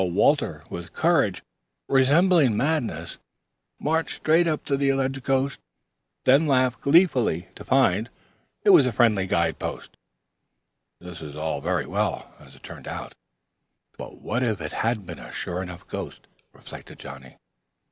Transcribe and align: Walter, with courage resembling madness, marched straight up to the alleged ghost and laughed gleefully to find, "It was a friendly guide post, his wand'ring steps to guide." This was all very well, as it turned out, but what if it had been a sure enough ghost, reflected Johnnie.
Walter, 0.03 0.63
with 0.67 0.93
courage 0.93 1.43
resembling 1.87 2.57
madness, 2.57 3.19
marched 3.79 4.15
straight 4.15 4.47
up 4.47 4.65
to 4.65 4.75
the 4.75 4.89
alleged 4.89 5.21
ghost 5.21 5.59
and 6.25 6.47
laughed 6.47 6.81
gleefully 6.81 7.49
to 7.53 7.63
find, 7.63 8.09
"It 8.63 8.71
was 8.71 8.87
a 8.87 8.91
friendly 8.91 9.27
guide 9.27 9.59
post, 9.59 9.95
his 10.99 11.05
wand'ring 11.05 11.05
steps 11.05 11.05
to 11.05 11.05
guide." 11.05 11.11
This 11.11 11.21
was 11.21 11.35
all 11.35 11.61
very 11.61 11.85
well, 11.85 12.33
as 12.39 12.55
it 12.55 12.63
turned 12.63 12.87
out, 12.87 13.13
but 13.95 14.17
what 14.19 14.41
if 14.41 14.59
it 14.59 14.71
had 14.71 15.05
been 15.05 15.19
a 15.19 15.31
sure 15.31 15.61
enough 15.61 15.87
ghost, 15.87 16.25
reflected 16.51 16.97
Johnnie. 16.97 17.37